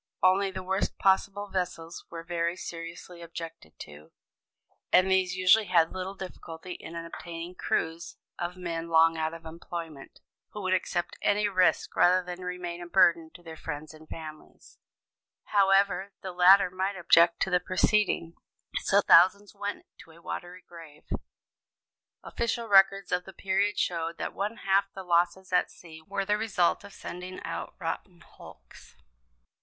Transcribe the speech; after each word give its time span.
Only 0.23 0.49
the 0.49 0.63
worst 0.63 0.97
possible 0.97 1.47
vessels 1.47 2.05
were 2.09 2.23
very 2.23 2.55
seriously 2.57 3.21
objected 3.21 3.77
to; 3.81 4.11
and 4.91 5.11
these 5.11 5.35
usually 5.35 5.67
had 5.67 5.93
little 5.93 6.15
difficulty 6.15 6.71
in 6.73 6.95
obtaining 6.95 7.53
crews 7.53 8.17
of 8.39 8.57
men 8.57 8.89
long 8.89 9.15
out 9.15 9.35
of 9.35 9.45
employment, 9.45 10.19
who 10.53 10.61
would 10.63 10.73
accept 10.73 11.19
any 11.21 11.47
risk 11.47 11.95
rather 11.95 12.23
than 12.23 12.43
remain 12.43 12.81
a 12.81 12.87
burden 12.87 13.29
to 13.35 13.43
their 13.43 13.55
friends 13.55 13.93
and 13.93 14.09
families, 14.09 14.79
however 15.43 16.13
the 16.23 16.31
latter 16.31 16.71
might 16.71 16.95
object 16.97 17.39
to 17.41 17.51
the 17.51 17.59
proceeding. 17.59 18.33
So 18.77 19.01
thousands 19.01 19.53
went 19.53 19.85
to 19.99 20.09
a 20.09 20.19
watery 20.19 20.63
grave. 20.67 21.03
Official 22.23 22.67
records 22.67 23.11
of 23.11 23.25
the 23.25 23.33
period 23.33 23.77
showed 23.77 24.17
that 24.17 24.33
one 24.33 24.57
half 24.67 24.91
the 24.95 25.03
losses 25.03 25.53
at 25.53 25.69
sea 25.69 26.01
were 26.07 26.25
the 26.25 26.39
result 26.39 26.83
of 26.83 26.91
sending 26.91 27.39
out 27.43 27.75
rotten 27.77 28.21
hulks. 28.21 28.95